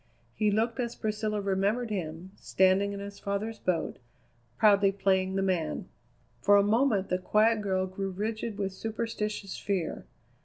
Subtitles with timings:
[0.33, 3.99] He looked as Priscilla remembered him, standing in his father's boat,
[4.57, 5.89] proudly playing the man.
[6.41, 10.07] For a moment the quiet girl grew rigid with superstitious fear.